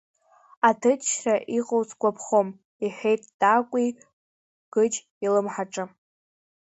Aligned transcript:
Аҭынчра 0.69 1.35
иҟоу 1.57 1.83
сгәаԥхом,— 1.89 2.47
иҳәеит 2.85 3.21
Ҭакәи, 3.39 3.89
Гыџь 4.73 4.97
илымҳаҿы. 5.25 5.85